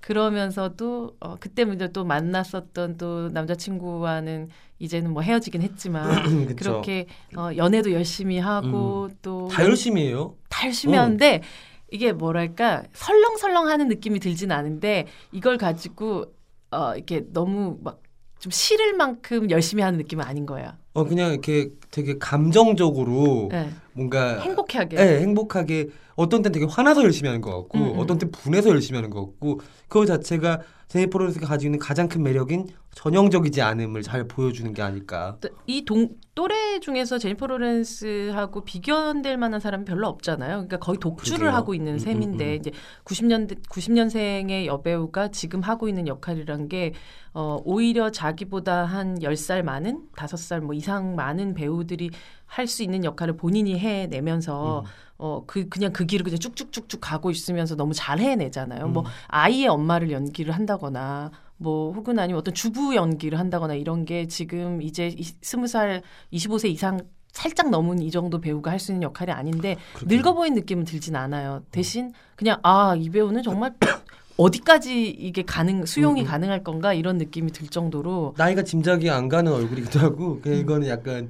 [0.00, 6.54] 그러면서도 어, 그때 이제 또 만났었던 또 남자친구와는 이제는 뭐 헤어지긴 했지만.
[6.56, 10.36] 그렇게 어, 연애도 열심히 하고 또다 열심히 해요.
[10.48, 11.02] 다 열심히 어.
[11.02, 11.42] 하는데
[11.90, 16.26] 이게 뭐랄까 설렁설렁하는 느낌이 들진 않은데 이걸 가지고
[16.70, 20.72] 어 이렇게 너무 막 좀 싫을 만큼 열심히 하는 느낌은 아닌 거예요.
[20.94, 23.70] 어 그냥 이렇게 되게 감정적으로 네.
[23.92, 24.96] 뭔가 행복하게.
[24.96, 27.98] 네, 행복하게 어떤 때는 되게 화나서 열심히 하는 것 같고 음, 음.
[27.98, 32.22] 어떤 때 분해서 열심히 하는 것 같고 그거 자체가 제니퍼 로렌스가 가지고 있는 가장 큰
[32.22, 35.36] 매력인 전형적이지 않음을 잘 보여주는 게 아닐까.
[35.66, 40.50] 이 동, 또래 중에서 제니퍼 로렌스하고 비교될 만한 사람이 별로 없잖아요.
[40.52, 41.56] 그러니까 거의 독주를 그러게요.
[41.56, 42.54] 하고 있는 음, 셈인데 음, 음.
[42.54, 42.70] 이제
[43.04, 46.94] 90년대 90년생의 여배우가 지금 하고 있는 역할이란 게
[47.34, 52.10] 어, 오히려 자기보다 한 10살 많은 5살 뭐 이상 많은 배우들이
[52.46, 54.84] 할 수 있는 역할을 본인이 해내면서 음.
[55.18, 58.86] 어, 그, 그냥 그 길을 그냥 쭉쭉쭉쭉 가고 있으면서 너무 잘 해내잖아요.
[58.86, 58.92] 음.
[58.94, 64.80] 뭐, 아이의 엄마를 연기를 한다거나, 뭐, 혹은 아니면 어떤 주부 연기를 한다거나 이런 게 지금
[64.80, 67.00] 이제 이- 스무 살, 25세 이상
[67.32, 69.76] 살짝 넘은 이 정도 배우가 할 수 있는 역할이 아닌데.
[70.06, 71.62] 늙어 보이는 느낌은 들진 않아요.
[71.70, 73.74] 대신 그냥, 아, 이 배우는 정말
[74.38, 76.28] 어디까지 이게 가능, 수용이 음, 음.
[76.28, 81.28] 가능할 건가 이런 느낌이 들 정도로 나이가 짐작이 안 가는 얼굴이기도 하고 그냥 이거는 약간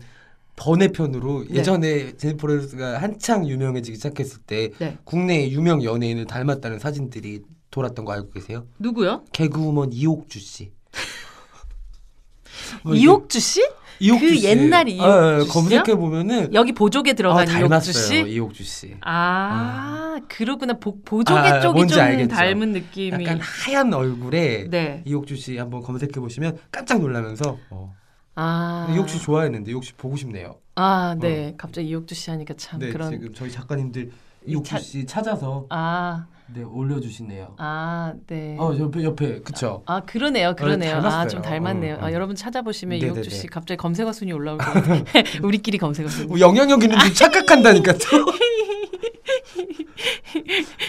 [0.56, 1.46] 번외 편으로 음.
[1.48, 1.58] 네.
[1.58, 4.98] 예전에 제니퍼 로렌스가 한창 유명해지기 시작했을 때 네.
[5.04, 8.66] 국내 유명 연예인을 닮았다는 사진들이 돌았던 거 알고 계세요?
[8.78, 9.24] 누구요?
[9.32, 10.72] 개그우먼 이옥주 씨.
[12.84, 13.62] 뭐 이옥주 씨?
[14.00, 14.46] 이옥주 그 씨.
[14.46, 15.52] 옛날 아, 이옥주 아, 씨요?
[15.52, 18.30] 검색해 보면은 여기 보조개 들어간 이옥주 닮았어요 씨?
[18.34, 18.94] 이옥주 씨.
[19.00, 20.74] 아, 그러구나.
[20.74, 22.28] 보, 보조개 아, 쪽이 좀 알겠죠.
[22.34, 23.24] 닮은 느낌이.
[23.24, 25.02] 약간 하얀 얼굴에 네.
[25.06, 27.94] 이옥주 씨 한번 검색해 보시면 깜짝 놀라면서 어.
[28.34, 28.92] 아.
[28.94, 30.56] 이옥주 씨 좋아했는데 이옥주 씨 보고 싶네요.
[30.76, 31.54] 아, 네.
[31.56, 33.10] 갑자기 이옥주 씨 하니까 참 네 그런.
[33.10, 34.10] 지금 저희 작가님들
[34.46, 37.56] 이옥주 차- 씨 찾아서 아, 네 올려주시네요.
[37.58, 38.56] 아, 네.
[38.58, 39.82] 어 옆에 옆에 그쵸.
[39.86, 40.96] 아 그러네요, 그러네요.
[40.96, 41.28] 아 닮았어요.
[41.28, 41.96] 좀 닮았네요.
[41.96, 42.12] 음, 아 음.
[42.14, 43.16] 여러분 찾아보시면 네네네.
[43.20, 45.04] 이옥주 씨 갑자기 검색어 순위 올라올 거예요.
[45.44, 46.26] 우리끼리 검색어 순위.
[46.28, 47.98] 뭐 영향력 있는 줄 착각한다니까 또.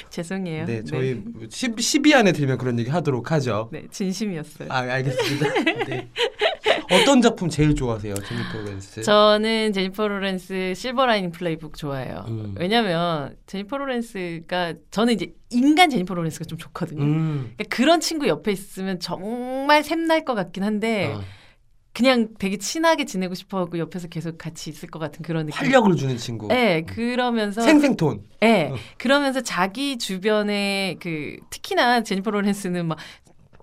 [0.09, 0.65] 죄송해요.
[0.65, 3.69] 네 저희 10, 10위 안에 들면 그런 얘기 하도록 하죠.
[3.71, 4.69] 네, 진심이었어요.
[4.71, 5.63] 아 알겠습니다.
[5.87, 6.09] 네.
[6.91, 9.01] 어떤 작품 제일 좋아하세요, 제니퍼 로렌스?
[9.03, 12.25] 저는 제니퍼 로렌스 실버라이닝 플레이북 좋아해요.
[12.27, 12.55] 음.
[12.57, 17.03] 왜냐면 제니퍼 로렌스가 저는 이제 인간 제니퍼 로렌스가 좀 좋거든요.
[17.03, 17.53] 음.
[17.55, 21.21] 그러니까 그런 친구 옆에 있으면 정말 샘날 것 같긴 한데 어,
[21.93, 25.59] 그냥 되게 친하게 지내고 싶어하고 옆에서 계속 같이 있을 것 같은 그런 느낌.
[25.59, 26.47] 활력을 주는 친구.
[26.47, 28.23] 네, 그러면서 생생톤.
[28.41, 28.75] 네, 어.
[28.97, 32.97] 그러면서 자기 주변에 그 특히나 제니퍼 로렌스는 막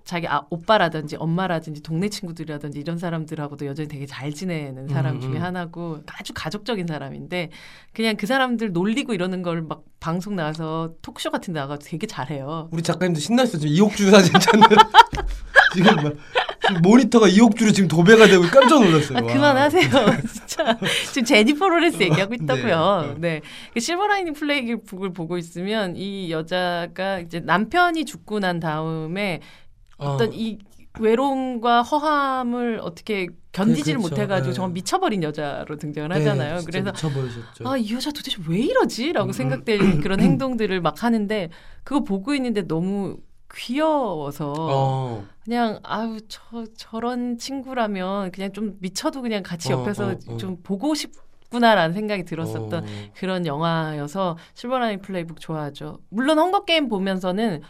[0.07, 5.33] 자기 아, 오빠라든지 엄마라든지 동네 친구들이라든지 이런 사람들하고도 여전히 되게 잘 지내는 사람 음, 중에
[5.33, 5.43] 음.
[5.43, 7.49] 하나고 아주 가족적인 사람인데
[7.93, 12.69] 그냥 그 사람들 놀리고 이러는 걸 막 방송 나와서 토크쇼 같은 데 나가서 되게 잘해요.
[12.71, 13.57] 우리 작가님도 신났어.
[13.57, 14.67] 지금 이옥주 사진 찾는.
[15.73, 16.13] 지금 막
[16.65, 19.17] 지금 모니터가 이옥주로 지금 도배가 되고 깜짝 놀랐어요.
[19.17, 19.33] 아, 와.
[19.33, 19.89] 그만하세요.
[20.31, 20.77] 진짜.
[21.11, 23.15] 지금 제니퍼 로렌스 얘기하고 있다고요.
[23.17, 23.39] 네.
[23.39, 23.41] 네.
[23.73, 29.41] 그 실버라이닝 플레이북을 보고 있으면 이 여자가 이제 남편이 죽고 난 다음에
[29.97, 30.13] 어.
[30.13, 30.59] 어떤 이
[30.99, 34.15] 외로움과 허함을 어떻게 견디지를 그렇죠.
[34.15, 34.53] 못해가지고 네.
[34.53, 36.61] 정말 미쳐버린 여자로 등장을 네, 하잖아요.
[36.65, 37.67] 그래서 미쳐버리셨죠.
[37.67, 41.49] 아, 이 여자 도대체 왜 이러지?라고 음, 생각될 그런 행동들을 막 하는데
[41.83, 43.17] 그거 보고 있는데 너무
[43.53, 45.25] 귀여워서 어.
[45.43, 50.37] 그냥 아유 저 저런 친구라면 그냥 좀 미쳐도 그냥 같이 어, 옆에서 어, 어.
[50.37, 52.87] 좀 보고 싶구나라는 생각이 들었었던 어.
[53.15, 55.99] 그런 영화여서 실버라인 플레이북 좋아하죠.
[56.09, 57.61] 물론 헝거 게임 보면서는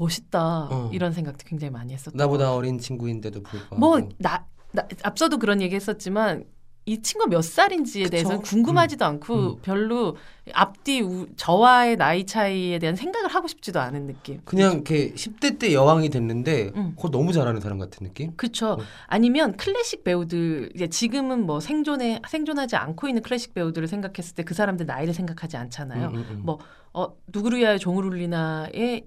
[0.00, 0.90] 멋있다 어.
[0.92, 3.76] 이런 생각도 굉장히 많이 했었던 나보다 것 어린 친구인데도 불구하고.
[3.76, 6.44] 뭐, 나, 나, 앞서도 그런 얘기 했었지만,
[6.86, 8.10] 이 친구가 몇 살인지에 그쵸?
[8.10, 9.56] 대해서는 궁금하지도 않고, 음.
[9.60, 10.16] 별로
[10.54, 14.40] 앞뒤, 우, 저와의 나이 차이에 대한 생각을 하고 싶지도 않은 느낌.
[14.46, 16.94] 그냥 이렇게 10대 때 여왕이 됐는데 음.
[16.96, 18.34] 그거 너무 잘하는 사람 같은 느낌?
[18.36, 18.72] 그쵸.
[18.72, 18.78] 어.
[19.06, 24.54] 아니면 클래식 배우들, 이제 지금은 뭐 생존에, 생존하지 않고 있는 클래식 배우들을 생각했을 때 그
[24.54, 26.08] 사람들 나이를 생각하지 않잖아요.
[26.08, 26.40] 음, 음, 음.
[26.42, 26.58] 뭐,
[26.94, 29.02] 어, 누구를 위하여 종을 울리나에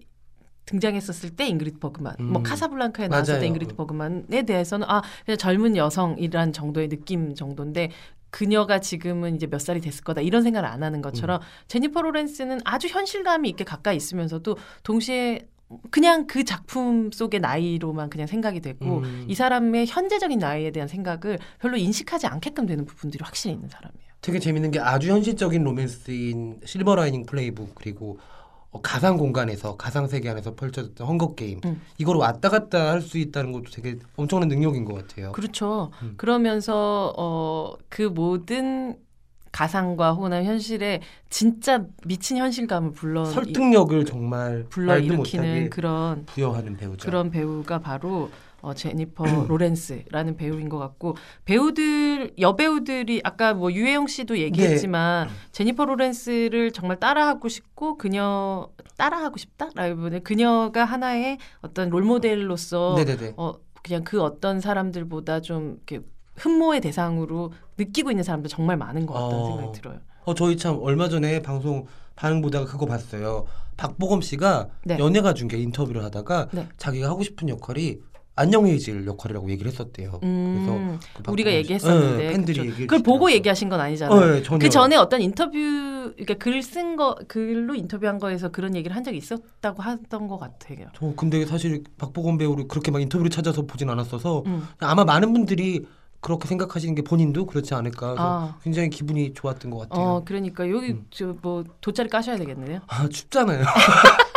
[0.65, 2.43] 등장했었을 때 잉그리드 버그만, 뭐 음.
[2.43, 3.47] 카사블랑카에 나왔을 때 맞아요.
[3.47, 7.91] 잉그리드 버그만에 대해서는 아 그냥 젊은 여성이란 정도의 느낌 정도인데
[8.29, 11.45] 그녀가 지금은 이제 몇 살이 됐을 거다 이런 생각을 안 하는 것처럼 음.
[11.67, 15.47] 제니퍼 로렌스는 아주 현실감이 있게 가까이 있으면서도 동시에
[15.91, 19.25] 그냥 그 작품 속의 나이로만 그냥 생각이 되고 음.
[19.27, 24.13] 이 사람의 현재적인 나이에 대한 생각을 별로 인식하지 않게끔 되는 부분들이 확실히 있는 사람이에요.
[24.21, 28.42] 되게 재밌는 게 아주 현실적인 로맨스인 실버 라이닝 플레이북 그리고 어,
[28.81, 31.81] 가상 공간에서 가상 세계 안에서 펼쳐졌던 헝거 게임 음.
[31.97, 35.31] 이걸 왔다 갔다 할 수 있다는 것도 되게 엄청난 능력인 것 같아요.
[35.33, 35.91] 그렇죠.
[36.01, 36.13] 음.
[36.17, 38.97] 그러면서 어 그 모든
[39.51, 47.05] 가상과 혹은 현실에 진짜 미친 현실감을 불러 설득력을 정말 불러 일으키는 그런 부여하는 배우죠.
[47.05, 48.31] 그런 배우가 바로
[48.63, 55.33] 어, 제니퍼 로렌스라는 배우인 것 같고 배우들 여배우들이 아까 뭐 유해영 씨도 얘기했지만 네.
[55.51, 63.33] 제니퍼 로렌스를 정말 따라하고 싶고 그녀 따라하고 싶다라기보다는 그녀가 하나의 어떤 롤 모델로서 네네네.
[63.35, 65.99] 어 그냥 그 어떤 사람들보다 좀 이렇게
[66.37, 69.45] 흠모의 대상으로 느끼고 있는 사람들 정말 많은 것 같다는 어.
[69.47, 69.99] 생각이 들어요.
[70.23, 73.45] 어 저희 참 얼마 전에 방송 반응 보다가 그거 봤어요.
[73.75, 74.97] 박보검 씨가 네.
[74.99, 76.69] 연예가 중계 인터뷰를 하다가 네.
[76.77, 77.99] 자기가 하고 싶은 역할이
[78.35, 80.19] 안녕해질 역할이라고 얘기를 했었대요.
[80.23, 82.69] 음, 그래서 그 우리가 씨- 얘기했었는데 네, 팬들이 그쵸.
[82.69, 83.31] 얘기를 그걸 보고.
[83.31, 84.19] 얘기하신 건 아니잖아요.
[84.19, 84.57] 어, 네.
[84.59, 85.51] 그 전에 어떤 인터뷰,
[86.15, 90.87] 그러니까 글 쓴 거, 글로 인터뷰한 거에서 그런 얘기를 한 적이 있었다고 하던 것 같아요.
[90.95, 94.67] 저 근데 사실 박보검 배우를 그렇게 막 인터뷰를 찾아서 보진 않았어서 음.
[94.79, 95.85] 아마 많은 분들이
[96.19, 98.15] 그렇게 생각하시는 게 본인도 그렇지 않을까.
[98.17, 98.57] 아.
[98.63, 100.05] 굉장히 기분이 좋았던 것 같아요.
[100.05, 101.05] 어, 그러니까 여기 음.
[101.11, 102.79] 저뭐 돗자리 까셔야 되겠네요.
[102.87, 103.63] 아 춥잖아요.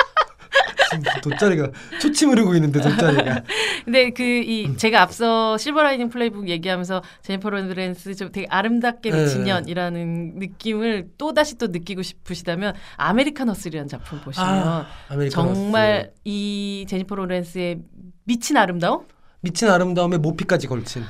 [1.23, 3.43] 돗자리가 초침 흐르고 있는데 돗자리가.
[3.85, 4.77] 근데 그이 음.
[4.77, 9.53] 제가 앞서 실버라이닝 플레이북 얘기하면서 제니퍼 로렌스 좀 되게 아름답게 미친 네.
[9.53, 14.87] 년이라는 느낌을 또 다시 또 느끼고 싶으시다면 아메리칸 허슬이라는 작품 보시면 아.
[15.31, 17.79] 정말 이 제니퍼 로렌스의
[18.25, 19.07] 미친 아름다움
[19.41, 21.05] 미친 아름다움에 모피까지 걸친.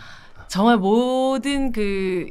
[0.49, 2.31] 정말 모든 그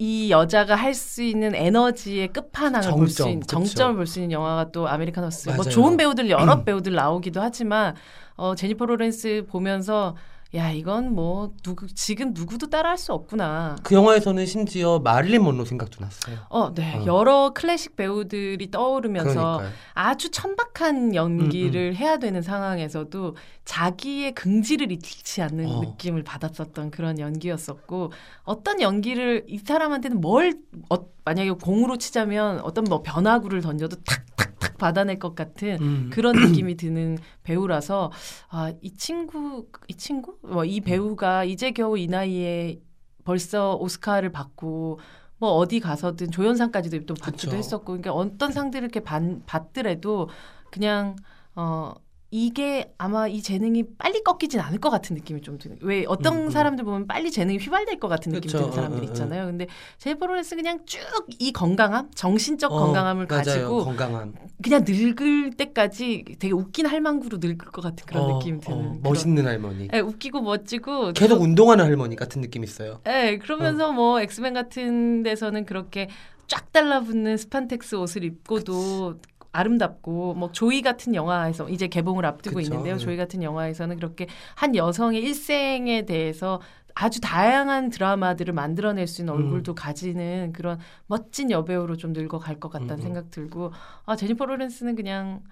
[0.00, 3.42] 이 여자가 할 수 있는 에너지의 끝판왕을 볼 수 있는.
[3.46, 5.48] 정점을 볼 수 있는 영화가 또 아메리칸 허슬.
[5.48, 5.68] 뭐 맞아요.
[5.68, 5.70] 음.
[5.70, 7.94] 좋은 배우들 여러 배우들 나오기도 하지만
[8.36, 10.14] 어 제니퍼 로렌스 보면서
[10.54, 13.76] 야 이건 뭐 누구 지금 누구도 따라할 수 없구나.
[13.82, 16.38] 그 영화에서는 심지어 마릴린 먼로 생각도 났어요.
[16.48, 16.96] 어, 네.
[16.96, 17.04] 어.
[17.04, 19.70] 여러 클래식 배우들이 떠오르면서 그러니까요.
[19.92, 25.80] 아주 천박한 연기를 해야 되는 상황에서도 자기의 긍지를 잃지 않는 어.
[25.80, 28.12] 느낌을 받았었던 그런 연기였었고
[28.44, 30.54] 어떤 연기를 이 사람한테는 뭘
[30.88, 36.10] 어, 만약에 공으로 치자면 어떤 뭐 변화구를 던져도 탁탁 탁 받아낼 것 같은 음.
[36.12, 38.10] 그런 느낌이 드는 배우라서
[38.50, 42.80] 아 이 친구 이 친구 뭐 이 배우가 이제 겨우 이 나이에
[43.24, 45.00] 벌써 오스카를 받고
[45.38, 47.56] 뭐 어디 가서든 조연상까지도 또 받기도 그쵸.
[47.56, 50.28] 했었고 그러니까 어떤 상들을 이렇게 받, 받더라도
[50.70, 51.16] 그냥
[51.54, 51.92] 어
[52.30, 55.78] 이게 아마 이 재능이 빨리 꺾이진 않을 것 같은 느낌이 좀 드는.
[55.80, 56.50] 왜 어떤 음, 음.
[56.50, 58.58] 사람들 보면 빨리 재능이 휘발될 것 같은 느낌이 그쵸.
[58.58, 59.08] 드는 사람들 어, 어, 어.
[59.08, 59.46] 있잖아요.
[59.46, 61.00] 근데 제이퍼 로렌스 그냥 쭉
[61.38, 63.44] 이 건강함, 정신적 어, 건강함을 맞아요.
[63.44, 64.34] 가지고 건강함.
[64.62, 68.78] 그냥 늙을 때까지 되게 웃긴 할망구로 늙을 것 같은 그런 어, 느낌 이 드는.
[68.78, 69.88] 어, 멋있는 할머니.
[69.94, 73.00] 예, 웃기고 멋지고 계속 운동하는 할머니 같은 느낌 있어요.
[73.06, 76.08] 예, 그러면서 뭐 엑스맨 같은 데서는 그렇게
[76.46, 79.18] 쫙 달라붙는 스판덱스 옷을 입고도
[79.52, 82.94] 아름답고 뭐 조이 같은 영화에서 이제 개봉을 앞두고 그쵸, 있는데요.
[82.94, 82.98] 예.
[82.98, 86.60] 조이 같은 영화에서는 그렇게 한 여성의 일생에 대해서
[86.94, 89.38] 아주 다양한 드라마들을 만들어낼 수 있는 음.
[89.38, 93.02] 얼굴도 가지는 그런 멋진 여배우로 좀 늙어갈 것 같다는 음, 음.
[93.02, 93.72] 생각 들고
[94.04, 95.42] 아 제니퍼 로렌스는 그냥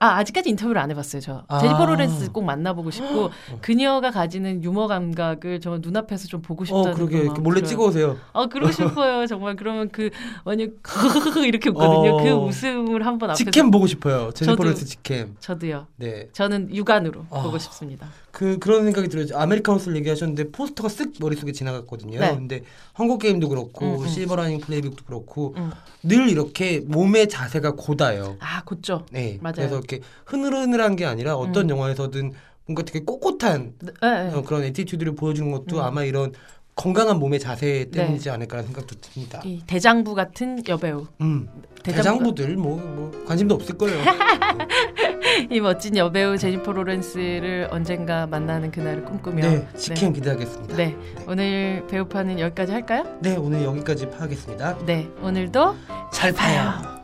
[0.00, 1.56] 아 아직까지 인터뷰를 안 해봤어요 저 아.
[1.56, 1.60] 어.
[1.60, 3.30] 제니퍼 로렌스 꼭 만나보고 싶고
[3.60, 7.68] 그녀가 가지는 유머 감각을 정말 눈앞에서 좀 보고 어, 싶다는 그러게 이렇게 마음이 몰래 들어요.
[7.70, 8.16] 찍어오세요.
[8.32, 10.10] 아 그러고 싶어요 정말 그러면 그
[10.44, 10.74] 완전
[11.46, 12.22] 이렇게 웃거든요 어.
[12.22, 14.28] 그 웃음을 한번 앞에서 직캠 보고 싶어요.
[14.30, 15.36] 저도- 제니퍼 로렌스 직캠.
[15.40, 16.28] 저도요 네.
[16.32, 17.42] 저는 육안으로 아.
[17.42, 19.26] 보고 싶습니다 그 그런 생각이 들어요.
[19.38, 22.18] 아메리칸 허슬을 얘기하셨는데 포스터가 쓱 머릿속에 지나갔거든요.
[22.18, 22.34] 네.
[22.34, 22.62] 근데
[22.98, 24.08] 헝거 게임도 그렇고 음, 음.
[24.08, 25.70] 실버라이닝 플레이북도 그렇고 음.
[26.02, 28.36] 늘 이렇게 몸의 자세가 곧아요.
[28.40, 29.38] 아 곧죠 네.
[29.40, 29.54] 맞아요.
[29.54, 32.32] 그래서 이렇게 흐느흐느한 게 아니라 어떤 영화에서든
[32.66, 34.32] 뭔가 되게 꼿꼿한 네, 네.
[34.34, 35.82] 어, 그런 attitude를 보여주는 것도 음.
[35.82, 36.32] 아마 이런
[36.76, 39.40] 건강한 몸의 자세 때문이지 않을까라는 생각도 듭니다.
[39.44, 41.48] 이 대장부 같은 여배우 음.
[41.82, 44.02] 대장부가- 대장부 들 뭐, 뭐 관심도 없을 거예요.
[45.50, 50.76] 이 멋진 여배우 제니퍼 로렌스를 언젠가 만나는 그날을 꿈꾸며 네, 직캠 기대하겠습니다.
[50.76, 50.96] 네.
[51.28, 53.04] 오늘 배우파는 여기까지 할까요?
[53.20, 54.78] 네, 오늘 여기까지 파하겠습니다.
[54.86, 55.76] 네 오늘도
[56.12, 57.03] 잘 파요.